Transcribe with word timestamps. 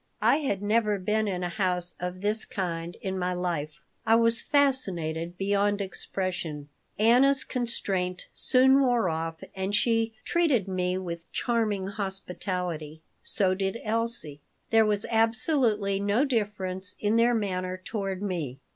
I 0.23 0.37
had 0.37 0.63
never 0.63 0.97
been 0.97 1.27
in 1.27 1.43
a 1.43 1.49
house 1.49 1.95
of 1.99 2.21
this 2.21 2.43
kind 2.43 2.97
in 3.01 3.19
my 3.19 3.33
life. 3.33 3.83
I 4.03 4.15
was 4.15 4.41
fascinated 4.41 5.37
beyond 5.37 5.79
expression 5.79 6.69
Anna's 6.97 7.43
constraint 7.43 8.25
soon 8.33 8.81
wore 8.81 9.09
off 9.11 9.43
and 9.53 9.75
she 9.75 10.15
treated 10.25 10.67
me 10.67 10.97
with 10.97 11.31
charming 11.31 11.85
hospitality. 11.85 13.03
So 13.21 13.53
did 13.53 13.77
Elsie. 13.83 14.41
There 14.71 14.87
was 14.87 15.05
absolutely 15.11 15.99
no 15.99 16.25
difference 16.25 16.95
in 16.99 17.15
their 17.17 17.35
manner 17.35 17.77
toward 17.77 18.23
me. 18.23 18.57